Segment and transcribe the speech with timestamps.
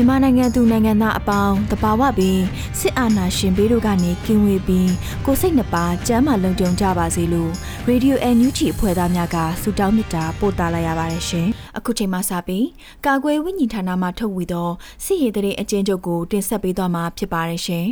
[0.00, 2.40] မြန်မာနိုင်ငံသူနိုင်ငံသားအပေါင်းတဘာဝပင်
[2.78, 4.90] စစ်အာဏာရှင်ဘေးတို့ကနေကင်းဝေးပြီး
[5.24, 7.52] ကိုစိတ်နှပါကျမ်းမာလုံခြုံကြပါစေလို့
[7.86, 12.66] ရေဒီယိုအန်ယူဂျီအဖွဲ့သားများကဆုတောင်းမေတ္တာပို့သလာရပါတယ်ရှင်။အခုချိန်မှစပြီး
[13.06, 14.68] ကာကွယ်ဝိညာဉ်ဌာနမှထုတ်ဝေသော
[15.04, 17.84] စစ်ရေးတရေအကျဉ်းချုပ်ကိုတင်ဆက်ပေးသွားမှာဖြစ်ပါတယ်ရှင်။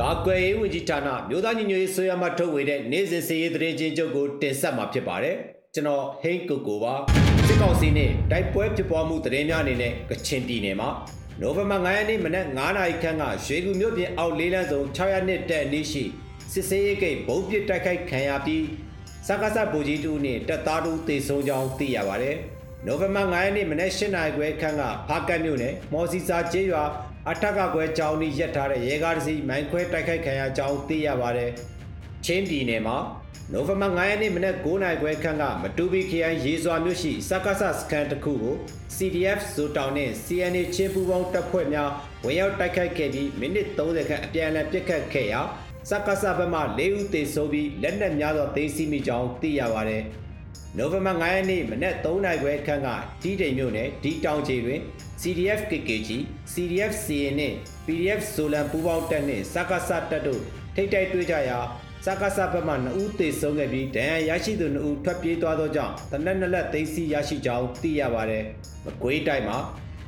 [0.00, 5.36] ကာကွယ်ရေးဝန်ကြီးဌာနမြို့သားညီညွတ်ရေးဆိုရမှထုတ်ဝေတဲ့နေ့စဉ်စည်ရေးသတင်းချင်းချုပ်ကိုတင်ဆက်မှာဖြစ်ပါတယ်။
[5.74, 7.29] ကျွန်တော်ဟိန်းကိုကိုပါစစ်
[7.62, 10.88] ကောင်စီနဲ့တိုက်ပွဲဖြစ်ပွားမှုသတင်းများအနေနဲ့ကချင်ပြည်နယ်မှာ
[11.40, 16.04] နိုဝင်ဘာ9ရက်နေ့မနက်9:00နာရီခန့်ကရွှေကူမြို့ပြင်အောက်လေးလမ်းစုံ600နှစ်တက်နေရှိ
[16.52, 18.64] စစ်စေးရေးဂိတ်ဘုံပစ်တိုက်ခိုက်ခံရပြီး
[19.26, 22.36] စကားဆဘူကြီးတူနဲ့တပ်သားတို့တေဆုံးကြောင်းသိရပါတယ်။
[22.86, 26.84] နိုဝင်ဘာ9ရက်နေ့မနက်8:00နာရီခွဲခန့်ကဖားကတ်မြို့နယ်မော်စီစာကျေးရွာ
[27.30, 31.50] အထက်ကကွဲကြောင်းဤရက်ထားတဲ့ရဲကားတစ်စီးမိုင်းခွဲတိုက်ခိုက်ခံရကြောင်းသိရပါတယ်။
[32.24, 32.96] ချင်းပြည်နယ်မှာ
[33.52, 38.56] နိုဝင်ဘာ9ရက်နေ့မနက်9:00နာရီခွဲခန့်ကမတူပီခရိုင်ရေစွာမြို့ရှိစကားဆစခန်းတစ်ခုကို
[38.96, 41.90] CDF ဇိုတောင်နဲ့ CNA ချင်းပူပေါင်းတပ်ဖွဲ့များ
[42.24, 45.40] ဝင်ရောက်တိုက်ခိုက်ခဲ့ပြီးမိနစ်30ခန့်အပြန်အလှန်ပစ်ခတ်ခဲ့ရာ
[45.90, 50.04] စက္ကစဘက်မှ၄ဦးသေဆုံးပြီးလက်နက်များစွာသိမ်းဆည်းမိကြောင်းသိရပါတယ်။
[50.76, 52.88] နိုဝင်ဘာ9ရက်နေ့မနက်3နာရီခွဲခန့်က
[53.22, 54.80] တီးတိမ်မြို့နယ်ဒီတောင်ကြီးတွင်
[55.22, 56.10] CDF KKG,
[56.52, 60.42] CDF CN နှင့် PDF ဆိုလန်ပူးပေါင်းတပ်နှင့်စက္ကစတပ်တို့
[60.74, 61.58] ထိတ်တိုက်တွေ့ကြရာ
[62.04, 68.44] စက္ကစဘက်မှ2ဦးသေဆုံးခဲ့ပြီးဒဏ်ရာရရှိသူ2ဦးထွက်ပြေးသွားသောကြောင့်တနက်နလက်သိမ်းဆည်းရရှိကြောင်းသိရပါတယ်။
[68.84, 69.58] မကွေးတိုင်းမှာ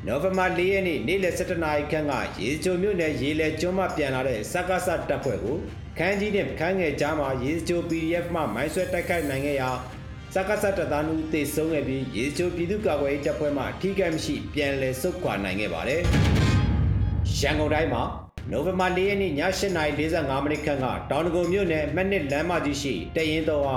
[0.06, 5.56] နိုဝင်ဘာ၄ရက်နေ့နေ့လယ်7:00နာရီခန့်ကရေချိုမြို့နယ်ရေလယ်ကျွန်းမှပြန်လာတဲ့စက္ကစတပ်ဖွဲ့ကို
[5.98, 9.70] ခန်းကြီးနဲ့ခန်းငယ်ကြားမှာရေချို PDF မှမိုင်းဆွဲတိုက်ခိုက်နိုင်ခဲ့ရာ
[10.34, 16.00] စက္ကစတပ်သားတို့တေဆုံးခဲ့ပြီးရေချိုပြည်သူ့ကာကွယ်ရေးတပ်ဖွဲ့မှထိခိုက်မရှိပြန်လည်ဆုတ်ခွာနိုင်ခဲ့ပါတယ်။
[17.38, 23.76] ရန်ကုန်တိုင်းမှာ နိုဝင်ဘာ၄ရက်နေ့ည8:45မိနစ်ခန့်ကတောင်တကုံမြို့နယ်မက်နစ်လမ်းမကြီးရှိတရင်တော်ဟာ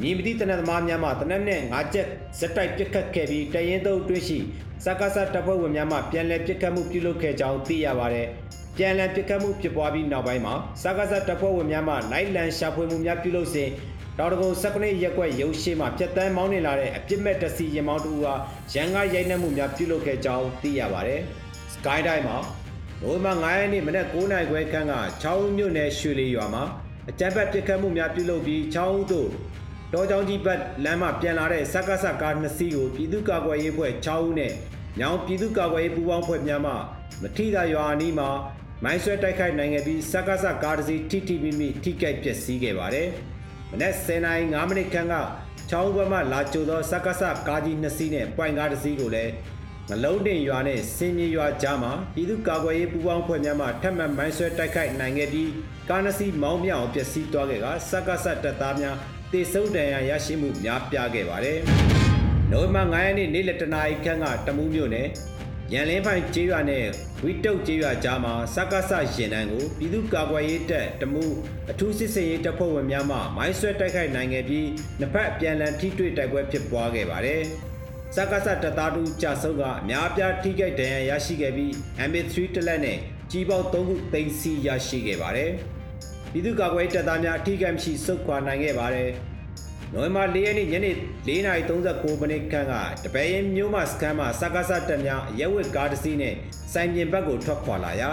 [0.00, 2.06] မြင်းမတိတနက်သမားများမှတနက်နဲ့၅ချက်
[2.38, 4.38] ဇက်တိုက်ပစ်ခတ်ခဲ့ပြီးတရင်တော်တွင်းရှိ
[4.84, 8.26] စက္ကစတပ်ဖွဲ့ဝင်များမှပြန်လည်ပစ်ခတ်မှုပြုလုပ်ခဲ့ကြောင်းသိရပါတယ်။
[8.76, 13.68] ပြန်လည်ပစ်ခတ်မှုဖြစ်ပွားပြီးနောက်ပိုင်းမှာစက္ကစတပ်ဖွဲ့ဝင်များမှလိုက်လံရှာဖွေမှုများပြုလုပ်စဉ်
[14.18, 18.34] တောင်တကုံ19ရက်ကွက်ရုံရှိမှပြတ်တန်းမောင်းနေလာတဲ့အပြစ်မဲ့တစီရင်မောင်းတူဟာ
[18.74, 21.20] ရန်ကားရိုက်နှက်မှုများပြုလုပ်ခဲ့ကြောင်းသိရပါတယ်။
[21.74, 22.36] Sky တိုင်းမှာ
[23.06, 24.92] နိုဝင်ဘာ9ရက်နေ့မနက်9:00နာရီခွဲခန့်က
[25.22, 26.64] ချောင်းမြို့နယ်ရွှေလီရွာမှာ
[27.10, 29.28] အကြမ်းဖက်ပစ်ခတ်မှုများပြုလုပ်ပြီးချောင်းသို့
[29.92, 34.52] တောချောင်းကြီးဘက်လမ်းမှာပြန်လာတဲ့စက္ကစကားနှစ်စီးကိုပြည်သူ့ကာကွယ်ရေးဖွဲ့6ဦးနဲ့
[35.00, 36.72] ညောင်ပြည်သူ့ကာကွယ်ရေးပူးပေါင်းဖွဲ့များမှ
[37.22, 38.28] မထိတာရွာအနီးမှာ
[38.84, 43.08] မိုင်းဆွဲတိုက်ခိုက်နိုင်ခဲ့ပြီးစက္ကစကားတစ်စီးထိထိမိမိထိကြိုက်ပျက်စီးခဲ့ပါတယ်။
[43.70, 45.14] မနက်10:05မိနစ်ခန့်က
[45.70, 49.32] ချောင်းဘက်မှလာကြိုသောစက္ကစကားကြီးနှစ်စီးနဲ့ပွိုင်ကားတစ်စီးကိုလည်း
[49.90, 55.50] ငလုံးတင်ရွာနဲ့စင်မြေရွာကြားမှာပြည်သူ့ကာကွယ်ရေးပူးပေါင်းဖွဲ့များမှထပ်မံမိုင်းဆွဲတိုက်ခိုက်နိုင်ခဲ့ပြီး
[55.88, 58.96] ကားနစီမောင်းမြောင်ပျက်စီးသွားခဲ့ကစက္ကစတပ်သားများ
[59.32, 61.58] တေဆုံးဒဏ်ရာရရှိမှုများပြားခဲ့ပါတယ်။
[62.50, 65.08] နိုဝင်ဘာ9ရက်နေ့နေ့လယ်တနာရီခန့်ကတမူးမြို့နယ်
[65.72, 66.84] ရန်လင်းဖိုင်ကျေးရွာနဲ့
[67.24, 71.34] ဝီတုတ်ကျေးရွာကြားမှာစက္ကစရင်တန်းကိုပြည်သူ့ကာကွယ်ရေးတပ်တမူး
[71.70, 74.68] အထူးစစ်စင်ရေးတပ်ဖွဲ့ဝင်များမှမိုင်းဆွဲတိုက်ခိုက်နိုင်ခဲ့ပြီး
[75.00, 77.44] နှစ်ဖက်ပြန်လည်ထိတွေ့တိုက်ပွဲဖြစ်ပွားခဲ့ပါတယ်။
[78.16, 81.70] စက္ကစတပ်သားတို့ကြာဆုံးကအများပြားထိခိုက်ဒဏ်ရာရရှိခဲ့ပြီး
[82.08, 82.98] MA3 တလက်နဲ့
[83.30, 85.50] ကြီးပေါက်3ခုသိမ်းဆည်းရရှိခဲ့ပါတယ်။
[86.32, 89.10] ပြည်သူ့ကာကွယ်တပ်သားများအထိခိုက်မရှိစုခွာနိုင်ခဲ့ပါတယ်။
[89.92, 90.92] နိုဝင်ဘာ၄ရက်နေ့ညနေ
[91.26, 92.74] 4:39မိနစ်ခန့်က
[93.04, 96.34] တပည့်ရင်မြို့မစခန်းမှာစက္ကစတပ်များရဲဝတ်ကားတစ်စီးနဲ့
[96.72, 98.10] စိုင်ပြင်ဘက်ကိုထွက်ခွာလာရာ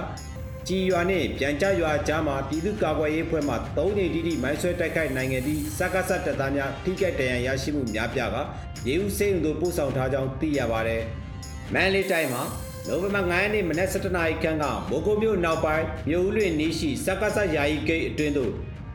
[0.67, 8.37] ကြည်ရွာနဲ့ပြန်ကြရွာကြားမှာပြည်သူ့ကာကွယ်ရေးဖွဲ့မှ၃နေတိတိမိုင်းဆွဲတိုက်ခိုက်နိုင်ခဲ့ပြီးစက္ကစတပ်သားများထိခိုက်ဒဏ်ရာရရှိမှုများပြားက
[8.87, 11.03] ရေဦးစိတ်ုံတို့ပို့ဆောင်ထားကြောင်းသိရပါတယ်။
[11.73, 12.43] မန်လေးတိုင်းမှာ
[12.87, 18.51] နိုဝင်ဘာ9ရက်နေ့မနက်7:00နာရီခန့်ကမိုးကုတ်မြို့နောက်ပိုင်းမြို့ဦးလွင်နီးရှိစက္ကစယာယီဂိတ်အတွင်းသို့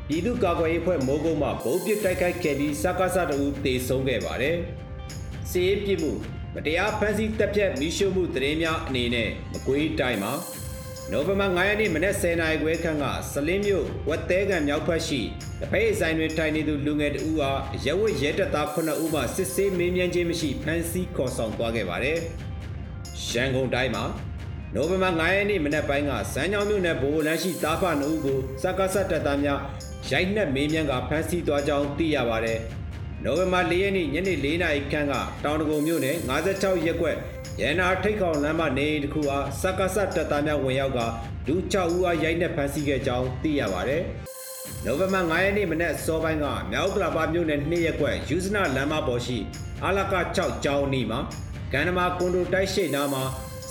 [0.08, 4.56] ပြည်သူ့ကာကွယ်ရေးအဖွဲ့မိုးကုတ်မှဗုံးပစ်တိုက်ခိုက်ခဲ့ပြီးစကားစတအူတေဆုံးခဲ့ပါတယ်။
[5.50, 6.12] စီးရေးပြစ်မှု
[6.54, 10.32] မတရားဖမ်းဆီးတပ်ဖြတ်မိရှုမှုသတင်းများအနေနဲ့မကွေးတိုင်းမှာ
[11.12, 15.20] နိုဝင်ဘာ9ရက်နေ့မနက်10:00နာရီခွဲခန့်ကစလင်းမြို့ဝက်သေးကန်မြောက်ဖက်ရှိ
[15.61, 22.19] တပိတ်ဆိုင်တွင်ထိုင်နေသူလူငယ်တဦးအားရဲဝတ်ရဲတပ်သား9ဦးမှစစ်ဆေးမေးမြန်းခြင်းမရှိဖမ်းဆီးခေါ်ဆောင်သွားခဲ့ပါတယ်။
[23.31, 24.05] ရန်ကုန်တိုင်းမှာ
[24.75, 29.61] နိုဝင်ဘာ9ရက်နေ့မနက်ပိုင်းကစမ်းချောင်းမြို့နယ်ဘိုးလန်းရှိတားဖနှုပ်ကိုစကားဆက်တပ်သားများ
[30.11, 32.61] ရိုက်နှက်မေးမြန်းကဖမ်းဆီးသွားကြောင်းသိရပါတယ်။
[33.28, 35.14] နိုဝင်ဘာ4ရက်နေ့ညနေ4နာရီခန့်က
[35.44, 37.17] တောင်တကုံမြို့နယ်56ရပ်ကွက်
[37.61, 41.00] ရန်နာထိတ်ခေါင်လမ်းမနေအိမ်တစ်ခုအားစကားဆက်တပ်သားများဝင်ရောက်က
[41.46, 44.02] လူ6ဦးအားရိုက်နှက်ဖမ်းဆီးခဲ့ကြောင်းသိရပါတယ်။
[44.84, 49.38] နိုဝင်ဘာ9ရက်နေ့မနက်စောပိုင်းကမြောက်ကလာပါမြို့နယ်2ရပ်ကွက်ယူဇနာလမ်းမပေါ်ရှိ
[49.84, 50.05] အာလက
[50.37, 51.20] 6ကျောင်းနီမှာ
[51.72, 53.22] ကန္နမာကွန်ဒိုတိုက်ရှိနာမှာ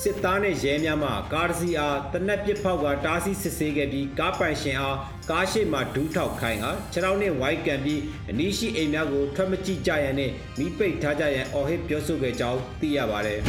[0.02, 4.96] စစ်သားနဲ့ရဲများမှကားတစ်စီးအားတနက်ပစ်ဖောက်ကတားဆီးစစ်ဆေးခဲ့ပြီးကားပိုင်ရှင်အား
[5.30, 8.00] ကားရှိမှဒူးထောက်ခိုင်းကခြေထောက်နဲ့ဝိုက်ကန်ပြီး
[8.30, 13.40] အနီးရှိအိမ်များကိုထွက်မကြည့်ကြရန်နဲ့မိပိတ်ထားကြရန်အော်ဟစ်ပြောဆိုခဲ့ကြောင်းသိရပါတယ်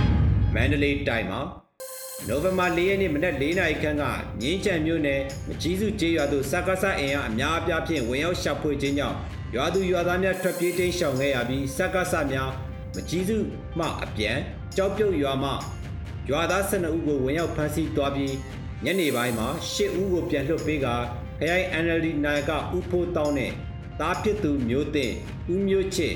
[0.54, 1.40] ။မန္တလေးတိုင်းမှာ
[2.28, 4.04] နိုဝင်ဘာ၄ရက်နေ့မနက်၄နာရီခန့်က
[4.40, 9.16] ငင်းချံမြို့နယ်မကြီးစုကျေးရွာသို့စကားဆအင်အားအများအပြားဖြင့်ဝင်ရောက်ရှာဖွေခြင်းကြောင့်
[9.54, 12.50] ရွာသူရွာသားများထွက်ပြေးတိမ်းရှောင်ခဲ့ရပြီးစကားဆများ
[12.94, 13.38] မကြီးစု
[13.78, 14.38] မှအပြန်
[14.76, 15.50] ကြောက်ပြုတ်ရွာမှ
[16.30, 18.34] ရွာသား12ဦးကိုဝင်ရောက်ဖမ်းဆီးသွားပြီး
[18.84, 20.86] ညနေပိုင်းမှာ10ဦးကိုပြန်လွှတ်ပေးက
[21.40, 22.56] ခရိုင် NLD နိုင်ကဥ
[22.90, 23.52] ဖိုးတောင်းနဲ့
[24.00, 25.12] သားဖြစ်သူမျိုးတင်
[25.52, 26.14] ဦးမျိုးချစ်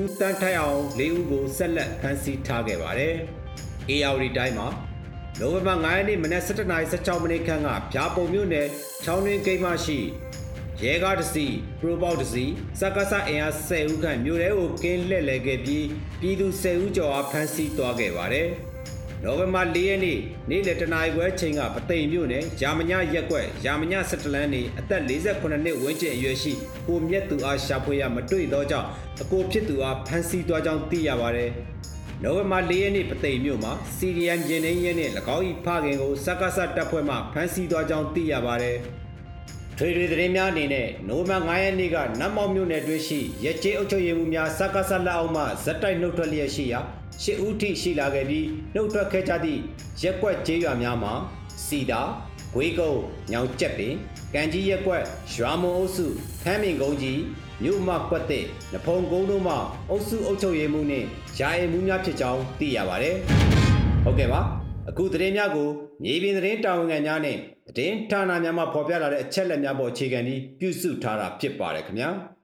[0.00, 3.14] ဦးတန်းထိုက်အောင်၄ဦးကိုဆက်လက်ဖမ်းဆီးထားခဲ့ပါတယ်။
[3.90, 4.68] AR တိုင်းမှာ
[5.40, 8.66] နိုဝင်ဘာ9ရက်နေ့မနက်7:16မိနစ်ခန့်ကဖြာပုံမြို့နယ်
[9.04, 9.98] ချောင်းတွင်းဂိမ်းမရှိ
[10.82, 15.86] ရဲကားတစ်စီးပရိုပေါက်တစ်စီးစက္ကစအင်အား10ဦးခန့်မြို့ထဲကိုကင်းလှည့်လည်ခဲ့ပြီး
[16.20, 18.48] ပြည်သူ10ဦးကျော်အားဖမ်းဆီးသွားခဲ့ပါတယ်။
[19.24, 20.18] နိုဝင်ဘာ၄ရက်နေ့
[20.50, 26.52] နေ့လယ်တနာရီခွဲချိန်ကပသိမ်မြို့နယ်ရာမညရက်ကွက်ရာမညစတလန်းနေအသက်48နှစ်ဝန်းကျင်အရွယ်ရှိ
[26.86, 28.88] ကိုမြတ်သူအားရှာဖွေရမတွေ့သောကြောင့်
[29.22, 31.50] အကိုဖြစ်သူအားဖမ်းဆီးသွားကြောင်းသိရပါတယ်။
[32.22, 38.76] နိုဝင်ဘာ၄ရက်နေ့ပသိမ်မြို့မှာစီရီယန်ဂျင်းနေရဲနဲ့၎င်း၏ဖခင်ကိုစက္ကစတပ်ဖွဲ့မှဖမ်းဆီးသွားကြောင်းသိရပါတယ်။
[39.78, 46.82] ထွေထွေသတင်းများအနေနဲ့နိုဝင်ဘာ9ရက်နေ့ကနတ်မောက်မြို့နယ်တွင်းရှိရကြေးအုပ်ချုပ်ရေးမှူးများစက္ကစလက်အောက်မှဇက်တိုက်နှုတ်ထွက်လျက်ရှိရာ
[47.22, 49.60] ရှစ်ဦးထိရှိလာခဲ့ပြီးနှုတ်ထွက်ခဲ့ကြသည့်
[50.02, 51.12] ရက်ကွက်ကျေးရွာများမှာ
[51.66, 52.02] စီတာ
[52.52, 53.00] ဂွေးကုန်း
[53.32, 53.94] ညောင်ကျက်ပင်
[54.34, 55.04] ကံကြီးရက်ကွက်
[55.34, 56.06] ရွာမုံအုပ်စု
[56.42, 57.20] ခမ်းမင်ကုန်းကြီး
[57.62, 59.54] မြို့မကွက်တဲ့နဖုံကုန်းတို့မှ
[59.90, 61.06] အုပ်စုအုပ်ချုပ်ရေးမှုနှင့်
[61.38, 63.16] ယာယီမှုများဖြစ်ကြောင်းသိရပါတယ်။
[64.04, 64.40] ဟုတ်ကဲ့ပါ
[64.88, 65.68] အခုသတင်းများကို
[66.04, 67.36] မြေပြင်သတင်းတာဝန်ခံများနဲ့
[67.68, 72.10] သတင်းဌာနများမှဖော်ပြလာတဲ့အချက်လက်များပေါ်အခြေခံပြီးပြုစုထားတာဖြစ်ပါတယ်ခင်ဗျာ။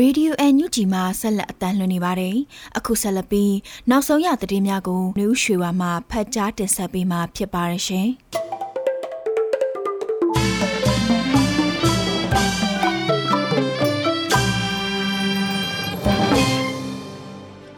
[0.00, 2.36] Radio NUG မှာဆက်လက်အတန်းလွှင့်နေပါတယ်။
[2.78, 3.54] အခုဆက်လက်ပြီး
[3.90, 8.08] နောက်ဆုံးရသတင်းများကိုနှူးရွှေဝါမှဖတ်ကြားတင်ဆက်ပေးမှာဖြစ်ပါတယ်ရှင်။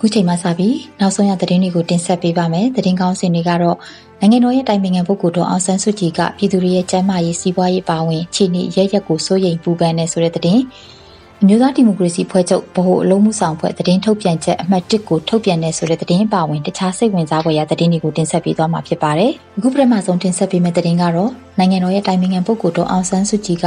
[0.01, 3.77] ခုချိန်မှစပြီးနောက်ဆုံးရသတင်းတွေကိုတင်ဆက်ပေးပါမယ်။သတင်းကောင်းစင်တွေကတော့
[4.21, 10.63] နိုင်ငံတော်ရဲ့တိုင်ပင်ခံပုဂ္ဂိုလ်တော်အောင်ဆန်းစုကြည်ကပြည်သူတွေရဲ့ကျန်းမာရေးစီးပွားရေးပါဝင်ခြေနေရရက်ကိုစိုးရိမ်ပူပန်နေဆိုတဲ့သတင်း။
[11.43, 23.67] အမျိုးသားဒီမိုကရေစီဖွဲ့ချုပ်ဗဟိုအလုံးမှုဆောင်ဖွဲ့သတင်းထုတ်ပြန်ချက်အမှတ်1ကိုထုတ်ပြန်နေဆိုတဲ့သတင်းပါဝင်တခြားစိတ်ဝင်စားဖွယ်ရာသတင်းတွေကိုတင်ဆက်ပေးသွားမှာဖြစ်ပါတယ်။အခုပထမဆုံးတင်ဆက်ပေးမယ့်သတင်းကတော့နိုင်ငံတော်ရဲ့တိုင်ပင်ခံပုဂ္ဂိုလ်တော်အောင်ဆန်းစုကြည်က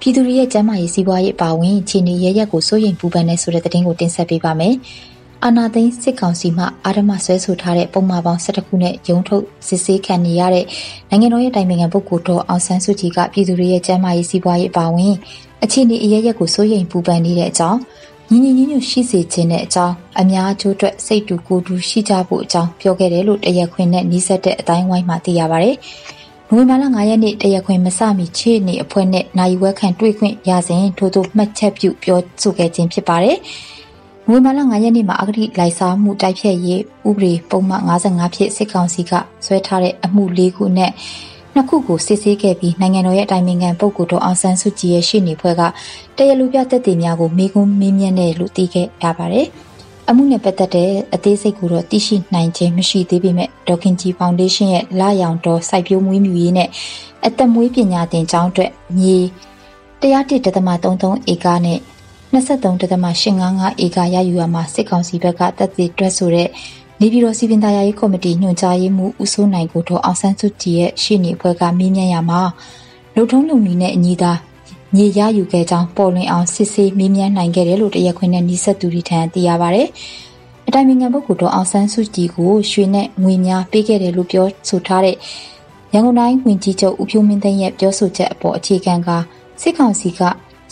[0.00, 4.74] ပြည်သူတွေရဲ့ကျန်းမာရေးစီးပွားရေးပါဝင်ခြေနေရရက်ကိုစိုးရိမ်ပူပန်နေဆိုတဲ့သတင်းကိုတင်ဆက်ပေးပါမယ်။
[5.44, 10.64] အာနာသိန်းစစ်ကောင်စီမှအာဓမဆွဲဆိုထားတဲ့ပုံမှားပေါင်း၁၁ခုနဲ့ရုံထုတ်စစ်ဆေးခံနေရတဲ့
[11.10, 15.14] နိုင်ငံတော်ရဲ့တိုင်ပင်ခံပုဂ္ဂိုလ်တော်အောင်ဆန်းစုကြည်ကပြည်သူတွေရဲ့ကျန်းမာရေးစီးပွားရေးအပါအဝင်
[15.64, 17.78] အခြေအနေအရရက်ကိုစိုးရိမ်ပူပန်နေတဲ့အကြောင်း
[18.30, 25.70] ညီညီညွတ်ညွတ်ရှိစေခြင်းတဲ့အကြောင်းအများအကျိုးအတွက်စိတ်တူကိုယ်တူရှိကြဖို့အကြောင်းပြောခဲ့တယ်လို့တရက်ခွင်နဲ့နှီးဆက်တဲ့အတိုင်းဝိုင်းမှာသိရပါဗျ။
[26.48, 33.36] နိုဝင်ဘာလ9ရက်နေ့တရက်ခွင်မစမီချေနေအဖွဲ့နဲ့နိုင်ဝဲခန့်တွေ့ခွင့်ရစဉ်ထို့သို့မှတ်ချက်ပြုပြောဆိုခဲ့ခြင်းဖြစ်ပါတယ်။
[34.28, 39.12] နိုဝင်ဘာလ9ရက်နေ့မှာအဂတိလိုက်စားမှုတိုက်ဖြတ်ရေးဥပဒေပုံမှန်55ဖြစ်စစ်ကောင်စီက
[39.44, 40.90] ဆွဲထားတဲ့အမှု၄ခုနဲ့
[41.54, 45.62] နှစ်ခုကိုစစ်ဆေးခဲ့ပြီးနိုင်ငံတော်ရဲ့အတိုင်ပင်ခံပုဂ္ဂိုလ်တော်အောင်ဆန်းစုကြည်ရဲ့ရှေ့နေဖွဲ့က
[46.16, 49.46] တရားလူပြသက်သေများကိုမေးခွန်းမေးမြန်းတယ်လို့သိခဲ့ရပါတယ်။
[50.08, 56.68] အမှုနဲ့ပတ်သက်တဲ့အသေးစိတ်ကိုတော့သိရှိနိုင်ခြင်းမရှိသေးပေမဲ့ဒေါခင်ကြီးဖောင်ဒေးရှင်းရဲ့လာရောင်တော်စိုက်ပျိုးမွေးမြူရေးနဲ့
[57.26, 59.18] အသက်မွေးပညာသင်ကျောင်းအတွက်မြေ
[60.02, 61.80] 101.33ဧကနဲ့
[62.34, 66.48] 23.855ဧကရယူရမှာစစ်ကောင်စီဘက်ကတပ်တွေတွက်ဆိုတဲ့
[67.06, 72.40] နေပြည်တော်စီပင်သားရေးကော်မတီညွှန်ကြားရေးမှူးဦးစိုးနိုင်ကိုတော့အောင်ဆန်းစုကြည်ရဲ့ရှေ့နေအဖွဲ့ကမေးမြန်းရမှာ
[73.14, 74.32] လူထုံးလုံနီနဲ့အညီသာ
[74.94, 79.82] မြေရယူခဲ့ကြောင်းပေါ်လွင်အောင်စစ်ဆေးမေးမြန်းနိုင်ခဲ့တယ်လို့တရားခွင်နဲ့နှိဆက်သူတွေထံသိရပါဗျ။
[80.68, 85.16] အတိုင်ပင်ခံပုဂ္ဂိုလ်တော်အောင်ဆန်းစုကြည်ကိုရွှေနဲ့ငွေများပေးခဲ့တယ်လို့ပြောဆိုထားတဲ့
[85.92, 89.08] ရန်ကုန်တိုင်းဝင်ကြီးချုပ်ဦးဖြိုးမင်းသိန်းရဲ့ပြောဆိုချက်အပေါ်အခြေခံက
[89.60, 90.20] စစ်ကောင်စီက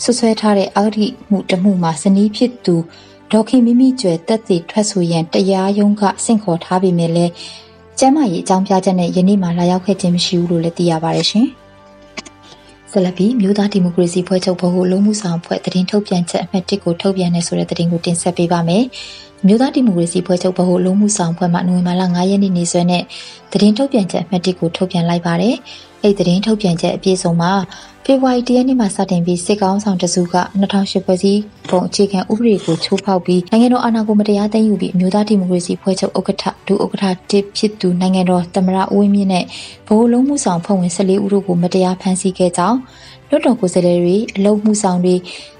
[0.03, 2.75] ဆွဆွဲထားတဲ့အာဂတိမှုတမှုမှာဇနီးဖြစ်သူ
[3.35, 7.31] ဒေါက်ခင်မိမိကျွယ်တက်သေးထွက်ဆိုရန်တရားရုံးကဆင့်ခေါ်ထားပေမဲ့လည်း
[7.99, 11.47] ကျမ်းမာရေးအကြောင်းပြချက်နဲ့ယနေ့မှလာရောက်ခဲ့ခြင်းမရှိဘူးလို့လည်းသိရပါတယ်ရှင်။
[12.91, 18.83] ဆလဘီမြို့သားဒီမိုကရေစီဖွဲ့ချုပ်ဘဟုလုံးမှုဆောင်ဖွဲ့တရင်ထုတ်ပြန်ချက်အမှတ်1ကိုထုတ်ပြန်နေဆိုတဲ့တရင်ကိုတင်ဆက်ပေးပါမယ်။
[19.47, 23.03] မြို့သားဒီမိုကရေစီဖွဲ့ချုပ်ဘဟုလုံးမှုဆောင်ဖွဲ့မှနိုဝင်ဘာလ9ရက်နေ့နေ့စွဲနဲ့
[23.51, 25.55] တရင်ထုတ်ပြန်ချက်အမှတ်1ကိုထုတ်ပြန်လိုက်ပါတယ်။
[26.03, 27.51] အဲ့ဒီတရင်ထုတ်ပြန်ချက်အပြည့်စုံမှာ
[28.05, 39.47] ဖေဖော်ဝါရီတရက်နေ့မှာစတင်ပြီးစစ်ကောင်ဆောင်တစုက2008ဖွဲ့စည်းပုံအခြေခံဥပဒေကိုချိုးဖောက်ပြီးနိုင်ငံတော်အာဏာကိုမတရားသိမ်းယူပြီးအမျိုးသားဒီမိုကရေစီဖွဲ့ချုပ်ဥက္ကဋ္ဌဒုဥက္ကဋ္ဌတစ်ဖြစ်သူနိုင်ငံတော်သမ္မတဦးဝင်းမြင့်နဲ့ဗ
[39.87, 42.79] ဟိုလုံးမှုဆောင်ဖွဲ့ဝင်14ဦးတို့ကိုမတရားဖမ်းဆီးခဲ့ကြောင်း
[43.29, 45.15] လွတ်တော်ကိုယ်စားလှယ်တွေအလုံမှုဆောင်တွေ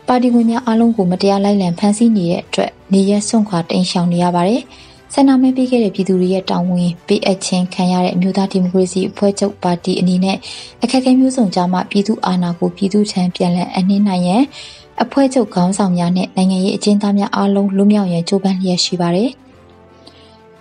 [0.07, 4.61] ပါတီဝင်များအားလုံးကိုမတရားလိုက်လံဖမ်းဆီးနေတဲ့အတွက်နေရဆွန့်ခွာတိမ်ရှောင်နေရပါတယ်။
[5.15, 10.37] ဆန္ဒမဲပေးခဲ့တဲ့ပြည်သူတွေရဲ့တောင်းဝန်ပေးအပ်ခြင်းခံရတဲ့အမျိုးသားဒီမိုကရေစီအဖွဲ့ချုပ်ပါတီအနေနဲ့
[10.83, 14.43] အခက်အခဲမျိုးစုံကြားမှာပြည်သူအာဏာကိုပြည်သူထံပြန်လည်အနှင်းနိုင်ရန်
[15.03, 19.29] အဖွဲ့ချုပ်ခေါင်းဆောင်များနဲ့နိုင်ငံရေးအကျဉ်းသားများအားလုံးလွတ်မြောက်ရန်ကြိုးပမ်းလျက်ရှိပါတယ်။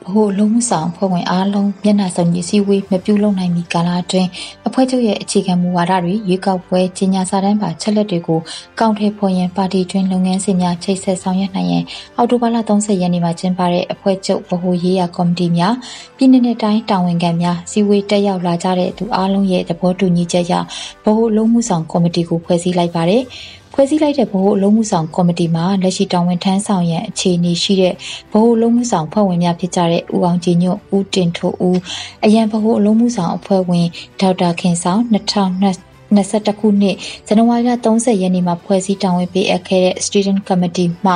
[0.02, 4.28] ဗဟိုလုံးမှုဆောင်ဖွဲ့ဝင်အားလုံးမျက်နှာစုံကြီးစည်းဝေးမပြုလုပ်နိုင်မီကာလအတွင်း
[4.66, 8.40] အဖွဲ့ချုပ်ရဲ့အခြေခံမူဝါဒတွေရွေးကောက်ပွဲကြီးညာစာတမ်းပါချက်လက်တွေကို
[8.80, 11.85] ကောက်ထည့်ဖော်ရန်ပါတီတွင်လုပ်ငန်းစဉ်များချိတ်ဆက်ဆောင်ရွက်နိုင်ရန်
[12.16, 15.75] အောက်တိုဘာလ30ရက်နေ့မှာကျင်းပတဲ့အဖွဲ့ချုပ်ဗဟိုရေးရာကော်မတီများ
[16.16, 20.62] ပြည်내နဲ့တိုင်းတာဝန်ခံများစည်းဝေးတက်ရောက်လာကြတဲ့သူအားလုံးရဲ့သဘောတူညီချက်အရဗ
[21.04, 23.25] ဟိုလုံးမှုဆောင်ကော်မတီကိုဖွဲ့စည်းလိုက်ပါတယ်။
[23.73, 27.97] ဖွဲ့စည်းလိုက်တဲ့ဗဟိုအလုံးမှုဆောင်ကော်မတီမှာလက်ရှိတာဝန်ထမ်းဆောင်ရန်အခြေအနေရှိတဲ့ဗ
[28.33, 31.79] ဟိုအလုံးမှုဆောင်ဖွဲ့ဝင်များဖြစ်ကြတဲ့ဦးအောင်ကြည်ညွတ်ဦးတင်ထိုးဦး
[32.25, 33.87] အရန်ဗဟိုအလုံးမှုဆောင်အဖွဲ့ဝင်
[34.21, 41.14] ဒေါက်တာခင်ဆောင်2020 21ခုနှစ်ဇန်နဝါရီလ30ရက်နေ့မှာဖွဲ့စည်းတာဝန်ပေးအပ်ခဲ့တဲ့ Student Committee မှ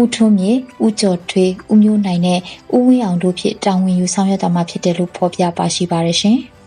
[0.00, 0.52] ဦးထွန်းမြေ
[0.84, 2.40] ဦးကျော်ထွေးဦးမျိုးနိုင်နဲ့
[2.76, 6.38] ဦးဝင်းအောင်တို့ဖြင့်တာဝန်ယူဆောင်ရွက်သွားမှာဖြစ်တယ်လို့ဖော်ပြပါရှိပါရရှင်။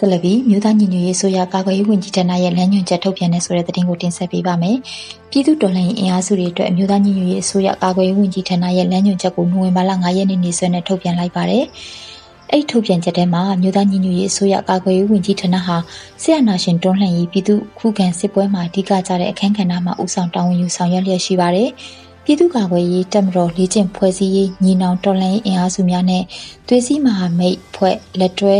[0.00, 4.76] ဆက်လက်ပြီးမြို့သားညီညွတ်ရေးဆိုရကာကွယ်ရေးဝန်ကြီးဌာနရဲ့လမ်းညွှန်ချက်ထုတ်ပြန်တဲ့ဆိုတဲ့သတင်းကိုတင်ဆက်ပေးပါမယ်။
[5.30, 11.64] ပြည်သူတော်လှန်ရေးအင်အားစုတွေအတွက်မြို့သားညီညွတ်ရေးဆိုရကာကွယ်ရေးဝန်ကြီးဌာနရဲ့လမ်းညွှန်ချက်ကိုနိုဝင်ဘာလ9ရက်နေ့နေ့စွဲနဲ့ထုတ်ပြန်လိုက်ပါတယ်။
[12.52, 15.76] အဲ့ထုတ်ပြန်ချက်ထဲမှာမြို့သားညီညွတ်ရေးအစိုးရကာကွယ်ရေးဝန်ကြီးဌာနဟာ
[16.22, 21.68] ဆရာနာရှင်တွန်းလှန်ရေးပြည်သူခုခံစစ်ပွဲမှာအဓိကကျတဲ့အခမ်းကဏ္ဍမှာဦးဆောင်တာဝန်ယူဆောင်ရွက်လျက်ရှိပါတယ်။
[22.24, 26.22] ပြည်သူ့ကာကွယ်ရေးတပ်မတော်လေ့ကျင့်ဖွဲ့စည်းရေးညီနောင်တော်လှန်ရေးအင်အားစုများနဲ့
[26.66, 28.56] သွေးစည်းမဟာမိတ်ဖွဲ့လက်တွဲ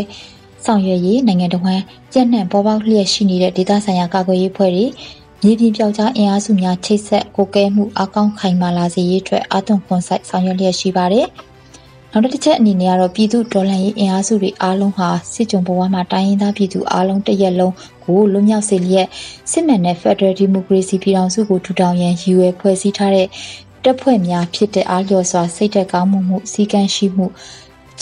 [0.65, 1.81] ဆောင်ရွက်ရေးနိုင်ငံတော်ဝန်
[2.13, 4.87] ကြက်နှံပေါ်ပေါက်လျက်ရှိနေတဲ့ဒေသဆိုင်ရာကာကွယ်ရေးဖွဲ့တွေ
[5.43, 11.27] မြေပြင်ပြောက်ကြားအင်အားစုများချိတ်ဆက်ကိုကဲမှုအကောင့်ခိုင်မာလာစေရေးအတွက်အာသွန်ခွန်ဆိုင်ဆောင်ရွက်လျက်ရှိပါတယ်။
[12.13, 17.75] နောက်တစ်ချက်အနေနဲ့ကတော့ပြည်သူဒေါ်လာရေးအင်အားစုတွေအားလုံးဟာစစ်ကြုံဘဝမှာတိုင်းရင်းသားပြည်သူအားလုံးတရက်လုံး
[18.05, 19.09] ကိုလွတ်မြောက်စေလျက်
[19.51, 23.27] စစ်မှန်တဲ့ Federal Democracy ပြည်ထောင်စုကိုထူထောင်ရန်ရည်ရွယ်ဖွဲ့စည်းထားတဲ့
[23.85, 27.27] တပ်ဖွဲ့များဖြစ်တဲ့အားလျော်စွာစိတ်သက်ကောင်းမှုမှုစီကံရှိမှု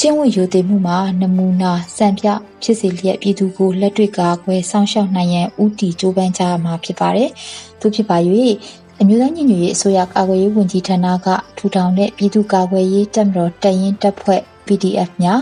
[0.01, 2.27] ကျင့်ဝတ်ယူတည်မှုမှာနမူနာစံပြ
[2.63, 7.31] ဖြစ်စေလျက်ပြည်သူကိုလက်တွေ့ကာကွယ်စောင့်ရှောက်နိုင်ရန်ဥတီကြိုးပမ်းကြမှာဖြစ်ပါတယ်။
[7.81, 8.17] သူဖြစ်ပါ၍
[9.01, 15.41] အမျိုးသားညီညွတ်ရေးအစိုးရကာကွယ်ရေးဝန်ကြီးဌာနကထူထောင်တဲ့ပြည်သူ့ကာကွယ်ရေးတပ်မတော်တရင်တပ်ဖွဲ့ PDF များ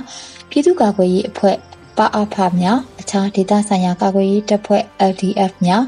[0.51, 1.57] ပြည်သူ့ကာကွယ်ရေးအဖွဲ့
[1.97, 5.83] ပါအဖများအခြားဒေသဆိုင်ရာကာကွယ်ရေးတပ်ဖွဲ့ LDF များ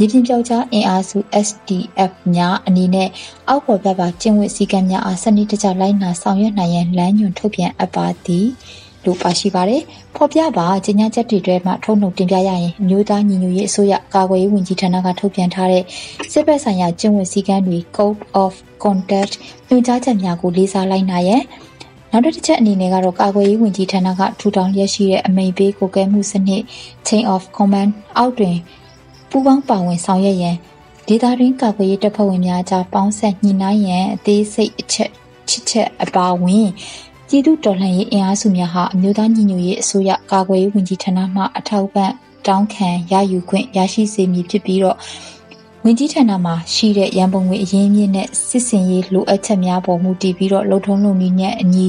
[0.00, 3.08] မြေပြင်ပြောက်ကြားအင်အားစု SDF များအနေနဲ့
[3.48, 8.46] အောက်ပေါ်ပြပါကျင့်ဝတ်စည်းကမ်းများအားစနစ်တကျလိုက်နာဆောင်ရွက်နိုင်ရန်လမ်းညွှန်ထုတ်ပြန်အပ်ပါသည်
[9.04, 9.82] လို့ပါရှိပါတယ်။
[10.16, 15.84] ဖော်ပြပါကြေညာချက်တွေထဲမှာထုတ်နှုတ်တင်ပြရရင်မျိုးသားညီညွတ်ရေးအစိုးရကာကွယ်ရေးဝန်ကြီးဌာနကထုတ်ပြန်ထားတဲ့
[16.32, 19.32] စစ်ဘက်ဆိုင်ရာကျင့်ဝတ်စည်းကမ်းတွေ Code of Conduct
[19.68, 21.42] ညွှန်ကြားချက်များကိုလေးစားလိုက်နာရန်
[22.12, 26.62] နောက်တစ်ချက်အနေနဲ့ကတော့ကာကွယ်ရေးဝန်ကြီးဌာနကထူထောင်ရရှိတဲ့အမိန့်ပေးကိုကဲမှုစနစ်
[27.06, 28.56] Chain of Command အောက်တွင်
[29.30, 30.56] ပူးပေါင်းပါဝင်ဆောင်ရွက်ရန်
[31.06, 35.10] ဒေသတွင်းကာကွယ်ရေးတပ်ဖွဲ့ဝင်များကြားပေါင်းဆက်ညှိနှိုင်းရန်အသေးစိတ်အချက်
[35.48, 36.68] ချစ်ချက်အပါဝင်
[37.28, 42.10] ပြည်သူတော်လှန်ရေးအင်အားစုများဟာအမျိုးသားညီညွတ်ရေးအစိုးရကာကွယ်ရေးဝန်ကြီးဌာနမှအထောက်ပံ့
[42.46, 44.96] တောင်းခံရယူခွင့်ရရှိစေမည်ဖြစ်ပြီးတော့
[45.84, 51.86] ဝင်ကြီးဌာနမှာရှိတဲ့ရန်ပုံငွေအရင်းမြစ်နဲ့စစ်စင်ရေးလိုအပ်ချက်များပေါ်မူတည်ပြီးတော့လှုပ်ထုံးလုံနည်းနဲ့အညီ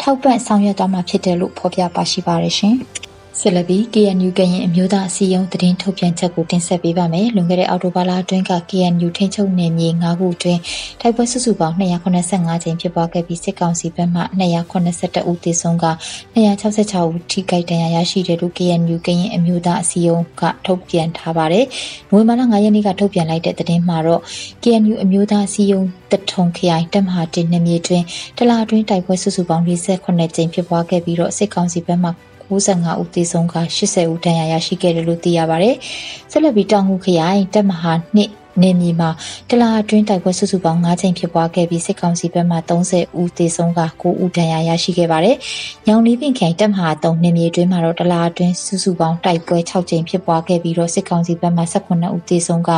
[0.00, 2.76] ထောက်ပံ့ဆောင်ရွက်သွားမှာဖြစ်တယ်လို့ဖော်ပြပါရှိပါတယ်ရှင်။
[3.40, 10.60] ဆက်လက်ပြီး KNU ကရင်အမျိုးသားအစည်းအရုံးသတင်းထုတ်ပြန်ချက်ကိုတင်ဆက်ပေးပါမယ်။လွန်ခဲ့တဲ့အောက်တိုဘာလအတွင်းက KNU ထိန်းချုပ်နယ်မြေ၅ခုအတွင်း
[11.00, 15.86] တိုက်ပွဲစုစုပေါင်း285ကြိမ်ဖြစ်ပွားခဲ့ပြီးစစ်ကောင်စီဘက်မှ282ဦးသေဆုံးက
[16.34, 21.64] 266ဦးထိခိုက်ဒဏ်ရာရရှိတယ်လို့ KNU ကရင်အမျိုးသားအစည်းအရုံးကထုတ်ပြန်ထားပါတယ်။
[22.10, 24.22] နိုဝင်ဘာလ9ရက်နေ့ကထုတ်ပြန်လိုက်တဲ့သတင်းမှာတော့
[24.62, 28.02] KNU အမျိုးသားအစည်းအရုံးတထုံခရိုင်တပ်မဟာတင်နယ်မြေတွင်
[28.38, 32.10] တလအတွင်းတိုက်ပွဲစုစုပေါင်း48ကြိမ်ဖြစ်ပွားခဲ့ပြီးတော့စစ်ကောင်စီဘက်မှ
[32.50, 35.74] 95ဦးသေဆုံးက80ဦးဒဏ်ရာရရှိခဲ့တယ်လို့သိရပါတယ်။
[36.30, 39.10] ဆက်လက်ပြီးတောင်ငူခရိုင်တပ်မဟာ2 နေမြေမှာ
[39.50, 45.36] တလာအတွင်းတိုက်ပွဲစုစုပေါင်း9ချိန်ဖြစ်ပွားခဲ့ပြီးစစ်ကောင်စီဘက်မှ30ဦးသေဆုံးက9ဦးဒဏ်ရာရရှိခဲ့ပါတယ်။
[45.86, 52.70] ညောင်လေးပင်ခိုင်တပ်မဟာ3နေမြေအတွင်းမှာတော့တလာအတွင်းစုစုပေါင်းတိုက်ပွဲ6ချိန်ဖြစ်ပွားခဲ့ပြီးတော့စစ်ကောင်စီဘက်မှ18ဦးသေဆုံးက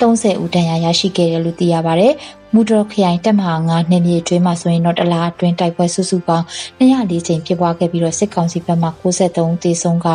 [0.00, 2.12] 30ဦးဒဏ်ရာရရှိခဲ့တယ်လို့သိရပါတယ်။
[2.54, 6.44] မူဒရခရိုင်တက်မဟာ9နေမြေအတွင်းမှာဆိုရင်တော့တလားအတွင်းတိုက်ပွဲစုစုပေါင်း
[6.80, 10.08] 204ချိန်ဖြစ်ပွားခဲ့ပြီးတော့စစ်ကောင်စီဘက်မှ63ဦးသေဆုံးက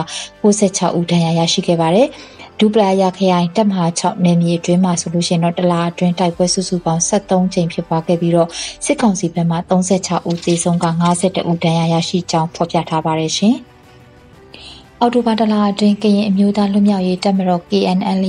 [0.44, 2.08] 96ဦးဒဏ်ရာရရှိခဲ့ပါတယ်။
[2.60, 8.50] ဒူပလာယာခရိုင်တပ်မဟာ6နယ်မြေအတွင်းမှာဆိုလို့ရှိရင်တော့တလားအတွင်းတိုက်ပွဲစုစုပေါင်း73ချိန်ဖြစ်ပွားခဲ့ပြီးတော့
[8.86, 10.86] စစ်ကောင်စီဘက်မှ36ဦးသေဆုံးက
[11.20, 13.58] 52ဦးဒဏ်ရာရရှိကြောင်းဖော်ပြထားပါတယ်ရှင်။
[15.02, 18.24] အော်တိုဘာတလအတွင်းကရင်အမျိုးသားလွတ်မြောက်ရေးတပ်မတော် KNL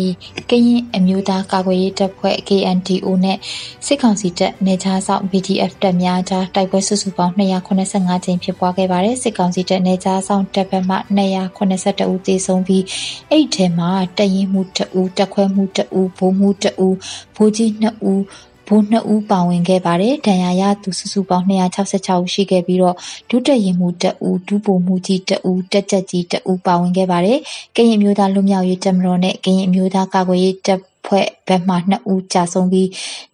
[0.50, 3.38] ကရင်အမျိုးသားကာကွယ်ရေးတပ်ဖွဲ့ KNDO နဲ့
[3.87, 12.85] စစ်ကောင်စီတပ်နေခြားဆောင် BDF တပ်များကြားတိုက်ပွဲစုစုပေါင်း285ကြိမ်ဖြစ်ပွားခဲ့ပါတယ်စစ်ကောင်စီတပ်နေခြားဆောင်တပ်ဘက်မှ282ဦးသေဆုံးပြီး
[13.30, 16.97] အဲ့ထဲမှာတရင်မှု2ဦးတက်ခွဲမှု2ဦးဘိုးမှု2ဦး
[17.37, 18.23] ဘိုးကြီး2ဦး
[18.68, 22.96] ဘိုးနှစ်ဦးပါဝင်ခဲ့ပါတယ်။ဒဏ်ရာရသူစုစုပေါင်း266ဦးရှိခဲ့ပြီးတော့
[23.30, 27.38] ဒုတက်ရင်မှုတဦးဒုဗိုလ်မှုကြီးတဦးတက်ချက်ကြီးတဦးပါဝင်ခဲ့ပါတယ်။
[27.75, 32.88] ကရင်မျိုးသားလူမျိုးရေးတပ်မတော်နဲ့ကရင်မျိုးသားကာကွယ်ရေးတပ်ဖွဲ့ဘက်မှ2ဦးကြာဆုံးပြီး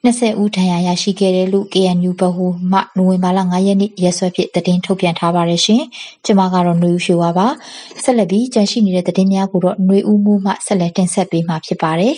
[0.05, 5.81] 20ဦးဒဏ်ရာရရှိခဲ့တယ်လို့ KNU ဘဟုမှနိုဝင်ဘာလ9ရက်နေ့ရက်စွဲဖြင့်သတင်းထုတ်ပြန်ထားပါတယ်ရှင်။
[6.25, 7.47] ကျွန်မကတော့ຫນွေဦးရှိဝါပါ။
[8.03, 12.13] ဆက်လက်ပြီးကြန့်ရှိနေတဲ့သတင်းများကိုတော့ຫນွေဦးမှုမှဆက်လက်တင်ဆက်ပေးမှာဖြစ်ပါတယ်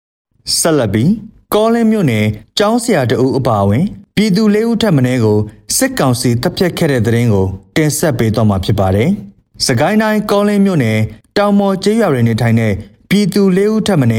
[0.60, 1.10] ။ဆက်လက်ပြီး
[1.53, 2.25] ကောလင်းမြို့နယ်
[2.57, 3.85] ကျောင်းဆရာတအုပ်အပါအဝင်
[4.15, 5.39] ပြည်သူလေးဦးထပ်မင်းကို
[5.77, 9.09] စစ်ကောင်စီတပ်ဖြတ်ခဲ့တဲ့တဲ့ရင်ကိုတင်ဆက်ပေးတော့မှာဖြစ်ပါတယ်။
[9.65, 10.97] စကိုင်းတိုင်းကောလင်းမြို့နယ်
[11.37, 12.73] တောင်မော်ကျေးရွာတွင်နေထိုင်တဲ့
[13.09, 14.11] ပြည်သူလေးဦးထပ်မင်း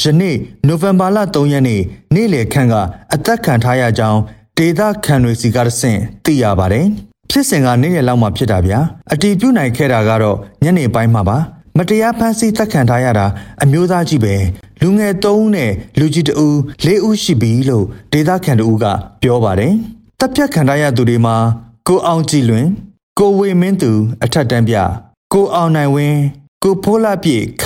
[0.00, 1.82] ယနေ့နိုဝင်ဘာလ3ရက်နေ့
[2.14, 2.74] နေ့လယ်ခန့်က
[3.14, 4.20] အသက်ခံထားရကြောင်း
[4.58, 6.86] ဒေသခံတွေစီကတဆင့်သိရပါတယ်။
[7.30, 8.78] ဖြစ်စဉ်ကနေ့ရက်လောက်မှဖြစ်တာဗျာ။
[9.12, 11.38] အတီးပြုတ်နိုင်ခဲ့တာကတော့ညနေပိုင်းမှာပါ။
[11.78, 13.26] မတရားဖမ်းဆီးတပ်ခံထားရတာ
[13.62, 14.34] အမျိုးသားကြီးပဲ
[14.82, 16.54] လူငယ်၃ဦးနဲ့လူကြီးတဦး
[16.84, 18.84] ၄ဦးရှိပြီလို့ဒေသခံတို့က
[19.22, 19.74] ပြောပါတယ်
[20.18, 21.36] တပ်ဖြတ်ခံထားရသူတွေမှာ
[21.88, 22.66] ကိုအောင်ကြည်လွင်
[23.18, 23.90] ကိုဝေမင်းသူ
[24.24, 24.76] အထက်တန်းပြ
[25.32, 26.20] ကိုအောင်နိုင်ဝင်း
[26.62, 27.64] ကိုဖိုးလာပြည့်ခ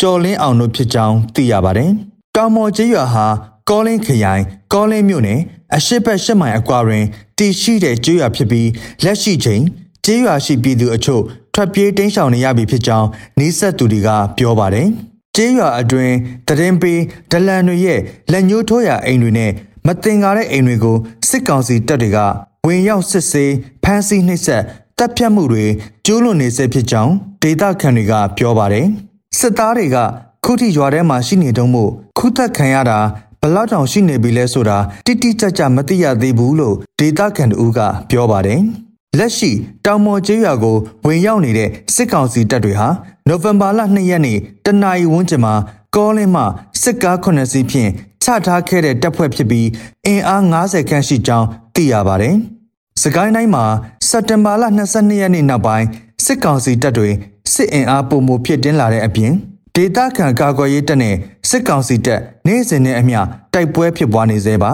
[0.00, 1.90] ကျော်လင်းအောင်တို့ဖြစ်ကြောင်းသိရပါတယ်
[2.36, 3.26] တောင်မော်ကျေးရွာဟာ
[3.70, 5.40] ကောလင်းခရိုင်ကောလင်းမြို့နယ်
[5.76, 7.04] အရှိတ်ဘက်ရှစ်မိုင်အကွာတွင်
[7.38, 8.68] တည်ရှိတဲ့ကျေးရွာဖြစ်ပြီး
[9.04, 9.62] လက်ရှိချိန်
[10.04, 11.22] ကျေးရွာရှိပြည်သူအချို့
[11.54, 14.88] ထွက်ပြေးတိမ်းရှောင်နေရပြီဖြစ်ကြောင်းနေဆက်သူတွေကပြောပါတယ်။
[15.36, 16.14] ကျေးရွာအတွင်း
[16.48, 18.00] တရင်ပေးဒလန်တွေရဲ့
[18.32, 19.52] လက်ညှိုးထိုးရာအိမ်တွေနဲ့
[19.86, 20.96] မတင်ကားတဲ့အိမ်တွေကို
[21.28, 22.18] စစ်ကောင်စီတပ်တွေက
[22.66, 24.62] ဝင်ရောက်စစ်ဆေးဖမ်းဆီးနှိပ်စက်
[24.98, 25.64] တပ်ဖြတ်မှုတွေ
[26.06, 28.86] ကျူးလွန်နေဆဲဖြစ်ကြောင်းဒေသခံတွေကပြောပါတယ်။
[29.38, 29.96] စစ်သားတွေက
[30.44, 32.98] ခုထိရွာထဲမှာရှိနေတုံးမို့ခုသက်ခံရတာ
[33.40, 38.60] ဘလောက်တောင်ရှိနေပြီလဲဆိုတာတိတိကျကျမသိရသေးဘူးလို့ဒေသခံတို့ကပြောပါတယ်။
[39.18, 39.50] လက်ရှိ
[39.84, 42.88] တောင်မော်ကျေးရွာကိုဝင်ရောက်နေတဲ့စစ်ကောင်စီတပ်တွေဟာ
[43.28, 45.54] နိုဝင်ဘာလ2ရက်နေ့တနအီဝန်းကျင်မှာ
[45.94, 46.42] ကောလင်းမှ
[46.82, 47.90] စစ်ကား9စီးဖြင့်
[48.22, 49.68] ချထားခဲ့တဲ့တပ်ဖွဲ့ဖြစ်ပြီး
[50.06, 52.34] အင်အား90ခန့်ရှိကြောင်းသိရပါတယ်။
[53.02, 53.64] စကိုင်းတိုင်းမှာ
[54.08, 55.86] စက်တင်ဘာလ22ရက်နေ့နောက်ပိုင်း
[56.24, 57.10] စစ်ကောင်စီတပ်တွေ
[57.52, 59.32] စစ်အင်အားပုံမှုဖြစ်တင်းလာတဲ့အပြင်
[59.76, 61.14] ဒေသခံကာကွယ်ရေးတပ်နဲ့
[61.50, 63.20] စစ်ကောင်စီတပ်နေ့စဉ်နဲ့အမျှ
[63.54, 64.72] တိုက်ပွဲဖြစ်ပွားနေသေးပါ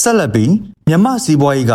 [0.00, 0.52] ဆက်လက်ပြီး
[0.88, 1.74] မြမစီးပွားရေးက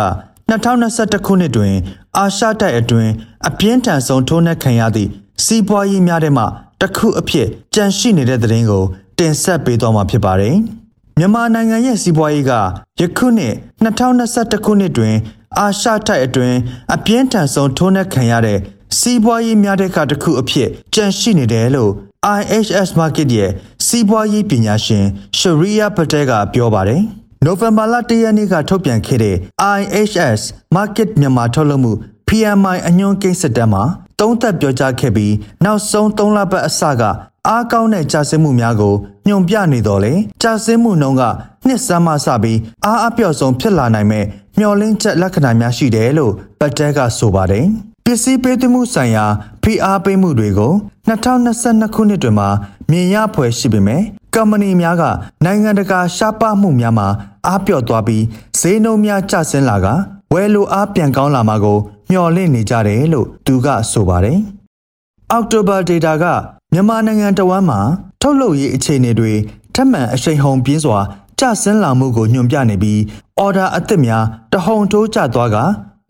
[0.50, 1.74] 2021ခုနှစ်တွင်
[2.18, 3.12] အာရှတိုက်အတွင်း
[3.48, 5.10] အပြင်းထန်ဆုံးထိုးနှက်ခံရသည့်
[5.44, 6.44] စီးပွားရေးများထဲမှ
[6.80, 8.84] တစ်ခုအဖြစ်ကြန့်ရှိနေတဲ့သတင်းကို
[9.18, 10.54] တင်ဆက်ပေးသွားမှာဖြစ်ပါတယ်။
[11.18, 12.52] မြန်မာနိုင်ငံရဲ့စီးပွားရေးက
[13.00, 13.54] ယခုနှစ်
[13.84, 15.14] 2021ခုနှစ်တွင်
[15.58, 16.58] အာရှတိုက်အတွင်း
[16.94, 18.58] အပြင်းထန်ဆုံးထိုးနှက်ခံရတဲ့
[18.98, 21.92] စီးပွားရေးများတဲ့ကတစ်ခုအဖြစ်ကြန့်ရှိနေတယ်လို့
[22.38, 23.50] IHS Market ရဲ့
[23.86, 25.04] စီးပွားရေးပညာရှင်
[25.38, 27.02] Sharia Patel ကပြောပါတယ်။
[27.44, 29.36] နိုဝင်ဘာလ၁ရက်နေ့ကထုတ်ပြန်ခဲ့တဲ့
[29.78, 30.42] IHS
[30.76, 31.92] Market မြန်မာထုတ်လုပ်မှု
[32.28, 33.84] PMI အညွှန်းကိန်းစစ်တမ်းမှာ
[34.20, 37.02] သုံးသက်ပြောကြားခဲ့ပြီးနောက်ဆုံး၃လပတ်အစက
[37.48, 38.94] အားကောင်းတဲ့ကြာဆင်းမှုများကို
[39.26, 41.22] ညွန်ပြနေတော်လေကြာဆင်းမှုနှုန်းက
[41.66, 44.24] နှစ်စမ်းမှစပြီးအားအပြော့ဆုံးဖြစ်လာနိုင်မဲ့
[44.58, 47.66] မျောလင်းချက်လက္ခဏာများရှိတယ်လို့ပတ်တဲကဆိုပါတယ်
[48.06, 49.24] ပစ္စည်းပေးသွင်းမှုဆိုင်ရာ
[49.62, 50.72] ဖိအားပေးမှုတွေကို
[51.08, 52.46] 2022ခုနှစ်တွင်မှ
[52.90, 54.02] မြင်ရဖွယ်ရှိပေမဲ့
[54.34, 55.02] ကမ္ပဏီများက
[55.44, 57.08] နိုင်ငံတကာရှားပါမှုများမှာ
[57.46, 58.24] အားပြော့သွားပြီး
[58.58, 59.86] ဈေးနှုန်းများကျဆင်းလာက
[60.32, 61.78] ဝယ်လိုအားပြန်ကောင်းလာမှာကို
[62.10, 64.38] မျှော်လင့်နေကြတယ်လို့သူကဆိုပါတယ်။
[65.30, 66.24] အောက်တိုဘာဒေတာက
[66.72, 67.80] မြန်မာနိုင်ငံတဝမ်းမှာ
[68.20, 69.32] ထုတ်လုပ်ရေးအခြေအနေတွေ
[69.74, 70.98] ထပ်မံအရှိန်ဟုန်ပြင်းစွာ
[71.40, 73.00] ကျဆင်းလာမှုကိုညွှန်ပြနေပြီး
[73.38, 75.58] အော်ဒါအသစ်များတဟုန်ထိုးကျသွားက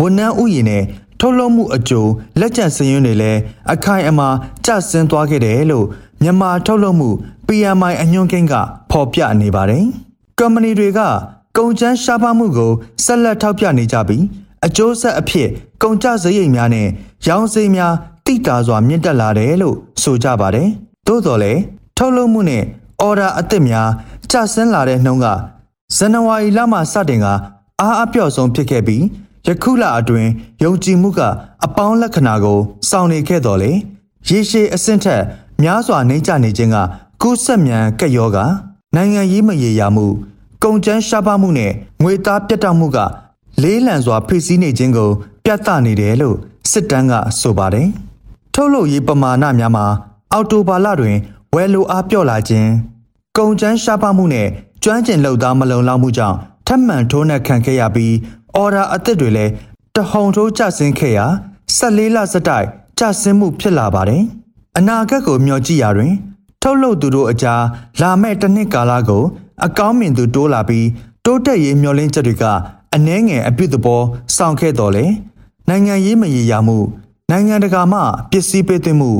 [0.03, 0.83] ဝန်ထမ်းဥယျာဉ်နဲ့
[1.20, 3.40] ထုတ်လုပ်မှုအကျိုးလက်ကျန်စည်ရင်းတွေလည်း
[3.72, 4.29] အခိုင်အမာ
[4.66, 5.87] ကျဆင်းသွားခဲ့တယ်လို့
[6.22, 7.11] မြန်မာထုတ်လုပ်မှု
[7.46, 8.55] PMI အညွှန်းကိန်းက
[8.90, 9.85] ဖော်ပြနေပါတယ်။
[10.38, 11.00] ကုမ္ပဏီတွေက
[11.57, 12.72] ကုန်ကျန်းရှားပါမှုကို
[13.05, 14.24] ဆက်လက်ထောက်ပြနေကြပြီး
[14.66, 15.48] အကျိုးဆက်အဖြစ်
[15.83, 16.88] ကုန်ကျစရိတ်များနဲ့
[17.27, 17.94] ရောင်းစရိတ်များ
[18.27, 20.68] တိတာစွာမြင့်တက်လာတယ်လို့ဆိုကြပါတယ်။
[21.07, 21.61] သို့တော်လည်း
[21.96, 22.62] ထုတ်လုပ်မှုနဲ့
[23.00, 23.88] အော်ဒါအသစ်များ
[24.31, 25.27] ကျဆင်းလာတဲ့နှုန်းက
[25.96, 27.27] ဇန်နဝါရီလမှစတင်က
[27.81, 29.05] အားအပြော့ဆုံးဖြစ်ခဲ့ပြီး
[29.49, 30.31] ယခုလအတွင်း
[30.63, 31.21] ယုံကြည်မှုက
[31.65, 33.73] အပေါင်းလက္ခဏာကိုစောင့်နေခဲ့တော်လေ
[34.29, 35.23] ရေရှည်အဆင့်ထက်
[35.63, 36.77] များစွာနှိမ့်ချနေခြင်းက
[37.23, 38.45] ကူးဆက်မြန်ကက်ရောဂါ
[38.95, 40.07] နိုင်ငံရေးမရေရာမှု
[40.63, 42.99] ကုန်ကျန်းရှားပါမှုနဲ့ငွေသားပြတ်တောက်မှုက
[43.63, 45.11] လေးလံစွာဖိစီးနေခြင်းကို
[45.45, 46.37] ပြသနေတယ်လို့
[46.71, 47.89] စစ်တမ်းကဆိုပါတယ်။
[48.55, 49.87] ထုတ်လုပ်ရေးပမာဏများမှာ
[50.33, 51.17] အော်တိုဘာလတွင်
[51.55, 52.71] ဝယ်လိုအားပြော့လာခြင်း
[53.39, 54.49] ကုန်ကျန်းရှားပါမှုနဲ့
[54.83, 58.15] ကျွမ်းကျင်လုပ်သားမလုံလောက်မှုကြောင့်ထပ်မံထိုးနှက်ခံခဲ့ရပြီး
[58.57, 59.53] အော်ဒါအသစ်တွေလည်း
[59.95, 61.27] တဟုန်ထိုးကျဆင်းခဲ့ရာ
[61.77, 62.67] 14လစတိုက်
[62.99, 64.23] ကျဆင်းမှုဖြစ်လာပါတယ်။
[64.79, 66.12] အနာဂတ်ကိုမျှော်ကြည့်ရာတွင်
[66.62, 67.62] ထုတ်လုပ်သူတို့အကြား
[68.01, 69.23] လာမယ့်တစ်နှစ်ကာလကို
[69.67, 70.88] အကောင်းမြင်သူတိုးလာပြီး
[71.25, 72.45] တိုးတက်ရေးမျှော်လင့်ချက်တွေက
[72.95, 74.03] အနှဲငယ်အပြုသဘော
[74.37, 75.07] ဆောင်ခဲ့တော်လေ
[75.69, 76.79] နိုင်ငံရေးမရေရာမှု
[77.31, 79.12] နိုင်ငံတကာမှပစ္စည်းပေးသွင်းမှု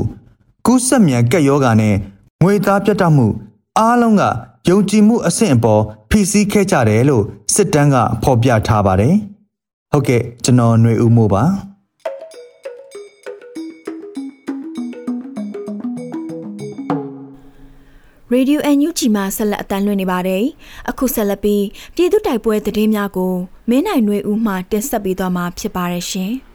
[0.65, 1.95] ကူးစက်မြန်ကက်ယောဂါနဲ့
[2.41, 3.27] ငွေသားပြတ်တောက်မှု
[3.77, 4.23] အားလုံးက
[4.69, 7.23] ယုံကြည်မှုအဆင့်အပေါ်ဖိစီးခဲ့ကြတယ်လို့
[7.53, 9.15] စစ်တမ်းကဖော်ပြထားပါတယ်။
[9.91, 11.43] ဟုတ်ကဲ့ကျွန်တော်ຫນွေဦးမို့ပါ။
[18.31, 20.43] ရေဒီယိုအန်ယူဂျီမှာဆက်လက်အတန်းလွှင့်နေပါတယ်။
[20.89, 23.33] အခုဆက်လက်ပြီးပြည်သူတိုက်ပွဲသတင်းများကို
[23.69, 26.33] မင်းနိုင်နှွေဦးမှတင်ဆက်ပေးသွားမှာဖြစ်ပါတယ်ရှင်။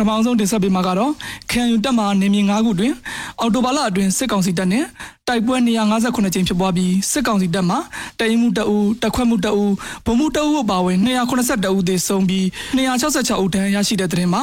[0.00, 1.12] ထမဆုံးတင်ဆက်ပေးမှာကတော့
[1.50, 2.92] ခံယူတက်မှာနေမြေ9ခုတွင်
[3.40, 4.84] အော်တိုဘာလအတွင်းစစ်ကောင်စီတပ်နဲ့
[5.28, 7.76] တိုက်ပွဲ158ကြိမ်ဖြစ်ပွားပြီးစစ်ကောင်စီတပ်မှ
[8.18, 9.64] တရင်မှုတအူတက်ခွက်မှုတအူ
[10.04, 12.44] ဗုံမှုတအူအပါအဝင်282ဦးသေဆုံးပြီး
[12.76, 14.42] 266ဦးဒဏ်ရာရရှိတဲ့တဲ့တင်မှာ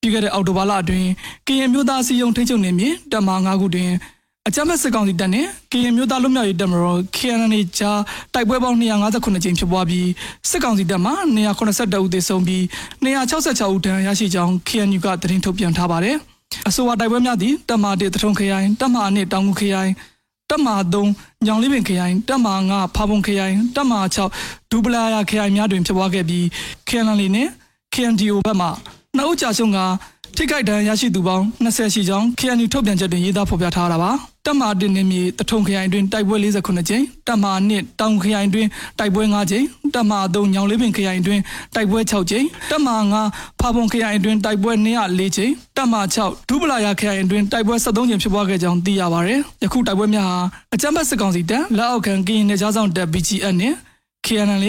[0.00, 1.08] ပြီးခဲ့တဲ့အော်တိုဘာလအတွင်း
[1.46, 3.90] ကရင်မျိုးသားစီယုံထိချုပ်နေမြေတပ်မ9ခုတွင်
[4.48, 8.00] အကြမ်းဖက်စစ်ကောင်စီတပ်နဲ့ကရင်မျိုးသားလွတ်မြောက်ရေးတပ်မတော် KNN ကြား
[8.34, 10.08] တိုက်ပွဲပေါင်း258ကြိမ်ဖြစ်ပွားပြီး
[10.50, 12.62] စစ်ကောင်စီတပ်မှ282ဦးသေဆုံးပြီး
[13.04, 16.16] 266ဦးဒဏ်ရာရရှိကြောင်း KNU ကသတင်းထုတ်ပြန်ထားပါတယ်။
[16.68, 19.92] အဆိုပါတိုက်ပွဲများသည့်တပ်မ1တထုံခရိုင်တပ်မ2တောင်ငူခရိုင်
[20.50, 20.68] တပ်မ
[21.04, 23.92] 3ညောင်လေးပင်ခရိုင်တပ်မ5ဖာပုံခရိုင်တပ်မ
[24.34, 26.44] 6ဒူပလာယာခရိုင်များတွင်ဖြစ်ပွားခဲ့ပြီး
[26.88, 27.48] KNL နဲ့
[27.94, 28.68] KNDO ဘက်မှ
[29.16, 29.78] နှစ်ဦးကြာရှုံးက
[30.36, 38.66] ထိခိုက်ဒဏ်ရာရရှိသူပေါင်း20ရှိကြောင်း KNU ထုတ်ပြန်ချက်တွင်ရေးသားဖော်ပြထားတာပါ တပ်မ1နေမြေတထုံခရိုင်တွင်တိုက်ပွဲ48ကြိမ်တပ်မ2တောင်ခရိုင်တွင်
[38.98, 41.40] တိုက်ပွဲ5ကြိမ်တပ်မ3ညောင်လေးပင်ခရိုင်တွင်
[41.74, 42.88] တိုက်ပွဲ6ကြိမ်တပ်မ
[43.24, 50.38] 5ဖာပုံခရိုင်တွင်တိုက်ပွဲ204ကြိမ်တပ်မ6ဒူပလာယာခရိုင်တွင်တိုက်ပွဲ73ကြိမ်ဖြစ်ပွားခဲ့ကြောင်းသိရပါတယ်ယခုတိုက်ပွဲများဟာ
[50.74, 53.74] အကြမ်းဖက်စစ်ကောင်စီတပ်လက်အောက်ခံကရင်နယ်ခြားဆောင်တပ် BGN နဲ့
[54.26, 54.64] KNL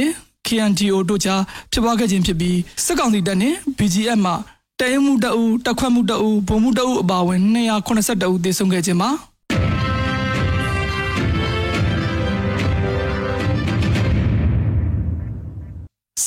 [0.48, 4.34] KNGO တို့ကြားဖြစ်ပွားခဲ့ခြင်းဖြစ်ပြီးစစ်ကောင်စီတပ်နဲ့ BGF မှ
[4.80, 7.42] တရင်မှုတအူတက်ခွက်မှုတအူဗုံမှုတအူအပါအဝင်
[7.86, 9.12] 282ဦးသေဆုံးခဲ့ခြင်းမှာ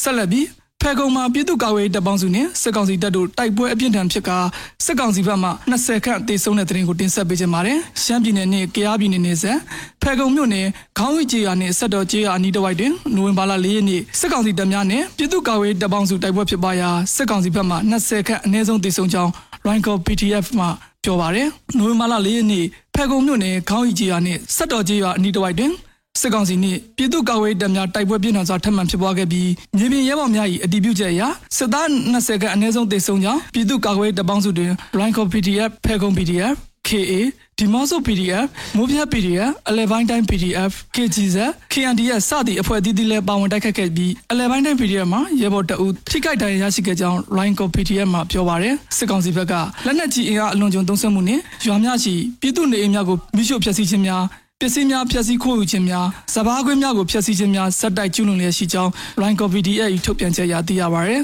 [0.02, 0.46] ဆက်လက်ပြီး
[0.82, 4.38] ဖဲကုံမှာပြည်သူ့ကာကွယ်ရေးတပ်ပေါင်းစုနဲ့စစ်ကောင်စီတပ်တို့တိုက်ပွဲအပြင်းထန်ဖြစ်ကာ
[4.84, 9.58] စစ်ကောင်စီဘက်မှ20ခန့်တေဆုံးတဲ့တရင်ကိုတင်ဆက်ပေးခြင်းပါတယ်။ရှမ်းပြည်နယ်နဲ့ကယားပြည်နယ်နယ်စပ်
[10.02, 10.66] ဖဲကုံမြို့နယ်
[10.98, 19.30] ခေါင်းဝိကျေးရွာနဲ့ဆက်တော်ကျေးရွာအနီးတစ်ဝိုက်တွင်နိုဝင်ဘာလ4ရက်နေ့စစ်ကောင်စီတပ်များနဲ့ပြည်သူ့ကာကွယ်ရေးတပ်ပေါင်းစုတိုက်ပွဲဖြစ်ပွားရာစစ်ကောင်စီဘက်မှ20ခန့်အနည်းဆုံးတေဆုံးကြောင်း
[19.66, 20.66] Ranko PDF မှ
[21.04, 25.72] ပြောပါတယ်။နိုဝင်ဘာလ4ရက်နေ့ဖဲကုံမြို့နယ်ခေါင်းဝိကျေးရွာနဲ့ဆက်တော်ကျေးရွာအနီးတစ်ဝိုက်တွင်
[26.18, 31.22] စစ်ကောင်စီနှင့်ပြည်သူ့ကာကွယ်တပ်များတိုက်ပွဲပြင်းထန်စွာထပ်မံဖြစ်ပွားခဲ့ပြီးမြေပြင်ရဲဘော်များ၏အတည်ပြုချက်အရ
[31.56, 36.54] စစ်သား20ခန့်အနည်းဆုံးသေဆုံးကြောင်းပြည်သူ့ကာကွယ်တပ်ပေါင်းစုတွင် Ranko PDF, Phegon PDF,
[36.88, 37.20] KA,
[37.58, 38.46] Dimoso PDF,
[38.76, 41.36] Movia PDF, အလဲပိုင်းတိုင်း PDF, KGZ,
[41.72, 49.52] KNDS စသည့်အဖွဲ့အသီးသီးလည်းပါဝင်တိုက်ခတ်ခဲ့ပြီးအလဲပိုင်းတိုင်း PDF မှာရဲဘော်တအုပ်ထိခိုက်ဒဏ်ရာရရှိခဲ့ကြောင်း Ranko PDF မှာပြောပါရယ်စစ်ကောင်စီဘက်က
[49.86, 54.22] လက်နက်ကြီးအင်အားအလွန်ကျွံသုံးစွဲမှုနှင့်ရွာများရှိပြည်သူနေအိမ်များကိုမိရှို့ဖျက်ဆီးခြင်းများ
[54.62, 61.14] ပစ္စည်းများဖျက်ဆီးခိုးယူခြင်းများစဘာခွင့်များကိုဖျက်ဆီးခြင်းများစက်တိုက်ကျူးလွန်လျက်ရှိကြောင်း Line Copy DA ထုတ်ပြန်ချက်အရသိရပါဗျ။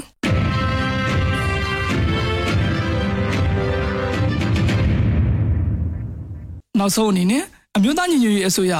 [6.79, 7.43] နောက်ဆုံးအနေနဲ့
[7.77, 8.73] အမျိုးသားညီညွတ်ရေးအစိုးရ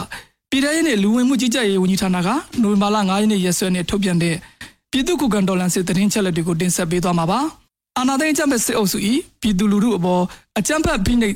[0.50, 2.30] ပြည်ထောင်စုနဲ့လူဝင်မှုကြီးကြပ်ရေးဝန်ကြီးဌာနက
[2.62, 4.36] နိုဝင်ဘာလ9ရက်နေ့ရက်စွဲနဲ့ထုတ်ပြန်တဲ့
[4.92, 7.40] ပြည်သူ့ခုခံတော်လှန်စစ်တရင်ချက်လက်တွေကိုတင်ဆက်ပေးသွားမှာပါ။
[7.98, 8.98] အာဏာသိမ်းအကြမ်းဖက်စစ်အုပ်စု၏
[9.42, 10.24] ပြည်သူလူထုအပေါ်
[10.58, 11.36] အကြမ်းဖက်ဖိနှိပ်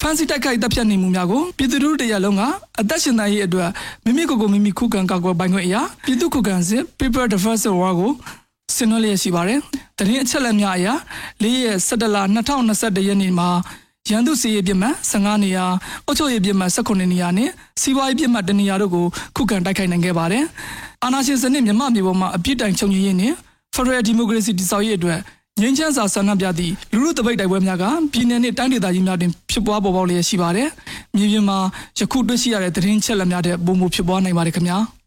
[0.00, 2.42] ဖန်စီတိုက်ခိုက်တပ်ဖြတ်နေမှုများကိုပြည်သူလူထုတရလုံးက
[2.80, 3.68] အသက်ရှင်နိုင်ရေးအတွက်
[4.04, 8.10] မိမိကိုယ်ကိုမိမိခုခံကာကွယ်ပိုင်ခွင့်အရာပြည်သူခုခံစစ် People Defense War ကို
[8.74, 9.58] ဆင်နွှဲလျက်ရှိပါတယ်။
[9.98, 10.88] တရင်အချက်လက်များအရ
[11.42, 13.48] ၄ရက်17လ2021ရက်နေ့မှာ
[14.10, 15.64] ရန်သူစီရေးပြမှတ်15နေရာ
[16.06, 20.44] အုပ်ချုပ်ရေးပြမှတ်18နေရာနဲ့စီးပွားရေးပြမှတ်2နေရာတို့ကိုခုခံတိုက်ခိုက်နိုင်ခဲ့ပါတယ်။
[21.04, 23.32] အာဏာရှင်စနစ်မြမမြေပေါ်မှာအပြစ်တိုင်ချုပ်ငြိမ်းရေးနဲ့
[23.74, 25.18] Federal Democracy တည်ဆောက်ရေးအတွက်
[25.60, 30.68] ငင်းချမ်းစာဆန္ဒပြသည့်လူလူတပိတ်တိုက်ပွဲများကပြည်내နှင့်တိုင်းဒေသကြီးများတွင်ဖြစ်ပွားပေါ်ပေါက်လျက်ရှိပါတယ်
[31.16, 31.58] မြေပြင်မှာ
[31.98, 34.78] ယခုတွေ့ရှိရတဲ့သတင်းချက်လက်များတဲ့ပုံမှုဖြစ်ပွားနိုင်ပါတယ်ခင်ဗျာ။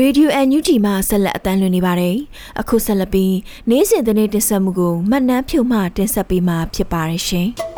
[0.00, 2.16] Radio NUG မှာဆက်လက်အသံလွှင့်နေပါတယ်။
[2.60, 3.34] အခုဆက်လက်ပြီး
[3.70, 7.50] နေ့စဉ်သတင်းတင်ဆက်မှုကိုမှတ်နှမ်းဖြုမှတင်ဆက်ပေးမှာဖြစ်ပါတယ်ရှင်။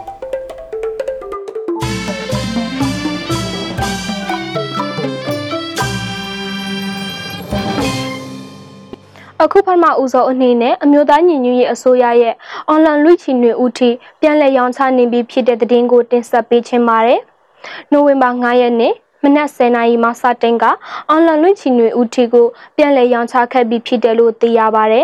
[9.47, 12.35] အခုပထမဦးဆုံးအနေနဲ့အမျိုးသားညီညွတ်ရေးအစိုးရရဲ့
[12.69, 17.21] အွန်လိုင်းလူချီနွေဦးထိပြန်လည်ရောင်းချနေပြီဖြစ်တဲ့သတင်းကိုတင်ဆက်ပေးချင်ပါတယ်။
[17.93, 20.65] နိုဝင်ဘာ9ရက်နေ့မနက်10:00နာရီမှစတင်က
[21.09, 25.03] အွန်လိုင်းလွင့်ချီနွေဦးထီကိုပြန်လည်ရောင်းချခဲ့ပြီးဖြစ်တယ်လို့သိရပါဗျ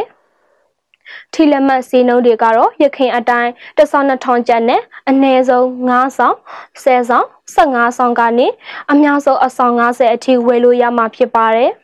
[1.32, 6.36] ။ထီလက်မှတ်စီနှုန်းတွေကတော့ရခိုင်အတိုင်းတစ်ဆောင်နှစ်ထောင်ကျပ်နဲ့အနည်းဆုံး9ဆောင်
[6.82, 8.46] 10ဆောင်15ဆောင်ကနေ
[8.92, 11.72] အများဆုံးအဆောင်90အထိဝယ်လို့ရမှာဖြစ်ပါတယ်။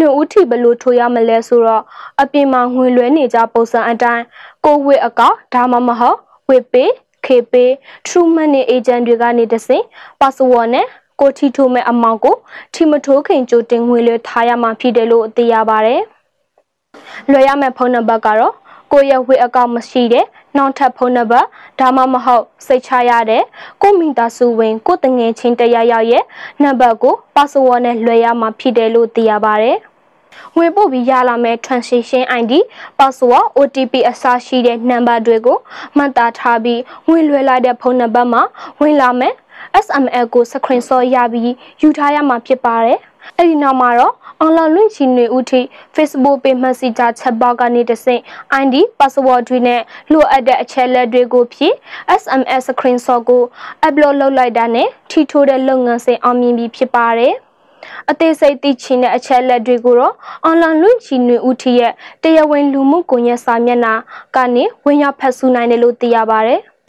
[0.00, 1.82] နှုတ်ဦးထီဘလို့ထိုးရမလဲဆိုတော့
[2.22, 4.24] အပြင်မှာငွေလွှဲနေကြပုံစံအတိုင်း
[4.64, 6.90] ကိုဝေအကောက်ဒါမှမဟုတ်ဝေပေး
[7.26, 7.54] KP
[8.06, 9.84] True Money Agent တွေကနေတဆင့်
[10.20, 10.86] password နဲ့
[11.20, 12.36] ကိုထီထိုးမဲ့အမောင်ကို
[12.74, 16.00] ထီမထိုးခင်ကြိုတင်ငွေလွှဲထားရမှာဖြစ်တယ်လို့သိရပါတယ်။
[17.30, 18.54] လွှဲရမယ့်ဖုန်းနံပါတ်ကတော့
[18.92, 21.46] ကိုရဲ့ဝေအကောင့်မရှိတဲ့နောက်ထပ်ဖုန်းနံပါတ်
[21.80, 23.42] ဒါမှမဟုတ်စိတ်ချရတဲ့
[23.82, 26.24] ကိုမိသားစုဝင် ကိုတငယ်ချင်းတရရောက်ရဲ့
[26.62, 29.76] နံပါတ်ကို password နဲ့လွှဲရမှာဖြစ်တယ်လို့သိရပါတယ်။
[30.56, 32.52] ဝင်ပို့ပြီးရလာမယ့် transaction ID
[32.98, 35.58] password OTP အစရှိတဲ့နံပါတ်တွေကို
[35.96, 38.42] မှတ်သားထားပြီးဝင်လွှဲလိုက်တဲ့ဖုန်းနံပါတ်မှာ
[38.80, 39.36] ဝင်လာမယ့်
[39.84, 43.00] SML ကို screenshot ရပြီးယူထားရမှာဖြစ်ပါတယ်။
[43.38, 44.14] အဲဒီနောက်မှာတော့
[44.44, 45.60] online လွင့်ချီနေဦးထိ
[45.94, 48.20] Facebook page Messenger chat box ကနေတဆင့်
[48.62, 49.80] ID password တွေနဲ့
[50.12, 51.74] လိုအပ်တဲ့အချက်လက်တွေကိုဖြည့်
[52.20, 53.42] SMS screenshot ကို
[53.86, 57.34] upload လုပ်လိုက်တာနဲ့ထိထိုးတဲ့လုပ်ငန်းစဉ်အောင်မြင်ပြီးဖြစ်ပါတယ်။
[58.10, 60.14] အသေးစိတ်သိချင်တဲ့အချက်လက်တွေကိုတော့
[60.48, 63.94] online လွင့်ချီနေဦးထီရဲ့တရားဝင်လူမှုကွန်ရက်စာမျက်နှာ
[64.36, 66.60] ကနေဝင်ရောက်ဖတ်ရှုနိုင်တယ်လို့သိရပါတယ်။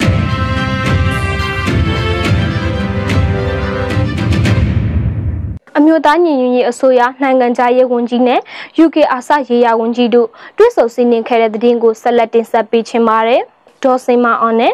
[5.77, 8.39] အမျိုးသားညီညွတ်ရေးအစိုးရနိုင်ငံခြားရေးဝန်ကြီးနဲ့
[8.85, 10.27] UK အာရှရေးရာဝန်ကြီးတို့
[10.57, 13.41] တွဲဆုံစီးနင်းခဲ့တဲ့သတင်းကိုဆက်လက်တင်ဆက်ပေးချင်ပါတယ်။
[13.83, 14.73] ဒေါ်စင်မာအောင်နဲ့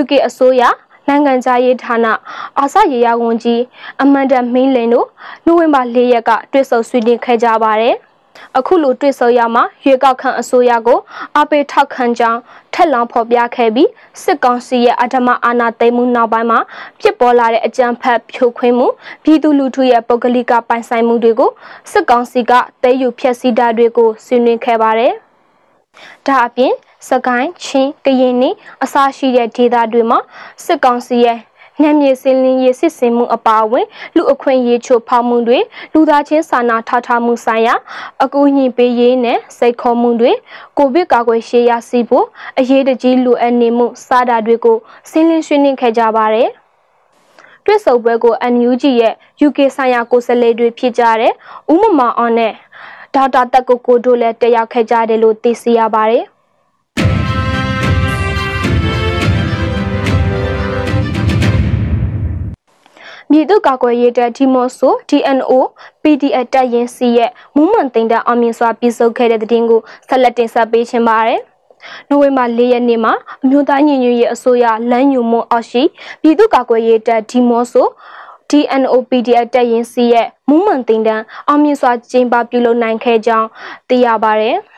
[0.00, 0.62] UK အစိုးရ
[1.08, 2.06] နိုင်ငံခြားရေးဌာန
[2.58, 3.62] အာရှရေးရာဝန်ကြီး
[4.02, 5.08] အမန်ဒမင်းလင်တို့
[5.44, 7.96] နိုဝင်ဘာ၄ရက်ကတွဲဆုံဆွေးနွေးခဲ့ကြပါတယ်။
[8.58, 10.98] အခုလိုတွေ့ဆုံရမှာရွေးကောက်ခံအစိုးရကို
[11.40, 12.40] အပိထောက်ခံကြောင်း
[12.74, 13.90] ထက်လောင်းဖော်ပြခဲ့ပြီး
[14.22, 16.58] စစ်ကောင်စီရဲ့အဓမ္မအာဏာသိမ်းမှုနောက်ပိုင်းမှာ
[17.00, 18.86] ဖြစ်ပေါ်လာတဲ့အကြမ်းဖက်ဖြိုခွင်းမှု
[19.24, 21.50] ပြည်သူလူထုရဲ့ပုဂ္ဂလိကပိုင်ဆိုင်မှုတွေကို
[21.90, 25.12] စစ်ကောင်စီကတဲယူဖျက်ဆီးတာတွေကိုဆွေးနွေးခဲ့ပါတယ်။
[26.26, 26.72] ဒါအပြင်
[27.08, 28.50] စကိုင်းချင်းကရင်နီ
[28.82, 30.18] အစရှိတဲ့ဒေသတွေမှာ
[30.64, 31.38] စစ်ကောင်စီရဲ့
[31.80, 33.86] နှံမြေစင်းလင်းရေးစစ်စင်မှုအပါအဝင်
[34.16, 35.58] လူအခွင့်အရေးချိုးဖောက်မှုတွေ
[35.92, 37.74] လူသားချင်းစာနာထောက်ထားမှုဆိုင်ရာ
[38.22, 40.32] အကူအညီပေးရေးနဲ့စိတ်ခေါ်မှုတွေ
[40.78, 42.26] ကိုဗစ်ကာကွယ်ရှေ့ရစီဖို့
[42.58, 44.76] အရေးတကြီးလိုအပ်နေမှုစတာတွေကို
[45.10, 46.48] စင်းလင်းဆွေးနွေးခဲ့ကြပါတယ်။
[47.64, 49.14] တွဲဆုံပွဲကို NUG ရဲ့
[49.46, 51.32] UK ဆိုင်ရာကိုယ်စားလှယ်တွေဖြစ်ကြတဲ့
[51.72, 52.52] ဦးမမောင်အောင်နဲ့
[53.14, 56.24] ဒေါက်တာတက်ကိုကိုတို့လည်းတက်ရောက်ခဲ့ကြတယ်လို့သိရှိရပါတယ်။
[63.36, 65.52] ပြည်သူ့ကာကွယ်ရေးတပ်ဒီမော့ဆို DNO
[66.02, 71.40] PDF တပ်ရင်းစီရဲ့မူးမွန်တင်တဲ့အောင်မြင်စွာပြည်စုပ်ခဲ့တဲ့တဲ့တင်ကိုဆက်လက်တင်ဆက်ပေးခြင်းပါတယ်။
[72.08, 75.82] နိုဝင်ဘာ၄ရက်နေ့မှာအမျိုးသားညီညွတ်ရေးအစိုးရလမ်းညွှန်မှုအောက်ရှိ
[76.22, 77.86] ပြည်သူ့ကာကွယ်ရေးတပ်ဒီမော့ဆို
[78.50, 83.48] DNOPDF တပ်ရင်းစီရဲ့မူးမွန်တင်တဲ့အောင်မြင်စွာကျင်းပပြုလုပ်နိုင်ခဲ့ကြောင်း
[83.88, 84.56] သိရပါတယ်။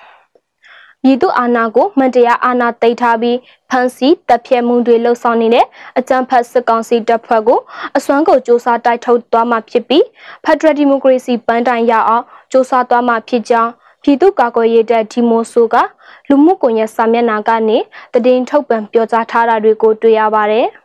[1.06, 3.38] ပြည်သူအာဏာကိုမတရားအာဏာသိမ်းထားပြီး
[3.70, 5.65] ဖမ်းဆီးတပ်ဖြတ်မှုတွေလှုပ်ဆောင်နေတဲ့
[5.98, 7.60] အကြမ်းဖက်စစ်ကောင်စီတပ်ဖွဲ့ကို
[7.98, 10.06] အစွမ်းကုန်စ조사တိုက်ထုတ်သွားမှာဖြစ်ပြီး
[10.44, 13.72] ဖက်ဒရယ်ဒီမိုကရေစီပန်းတိုင်ရအောင်စ조사သွားမှာဖြစ်ကြောင်း
[14.04, 15.76] ပြည်သူ့ကာကွယ်ရေးတပ်ဒီမိုဆိုက
[16.30, 17.78] လူမှုကွန်ရက်စာမျက်နှာကနေ
[18.26, 20.67] တည်င်းထုတ်ပြန်ပြောကြားထားတာတွေကိုတွေ့ရပါတယ်။